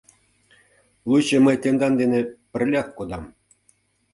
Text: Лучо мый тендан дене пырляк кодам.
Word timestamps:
Лучо 1.09 1.37
мый 1.45 1.57
тендан 1.63 1.93
дене 2.01 2.19
пырляк 2.51 2.87
кодам. 2.97 3.23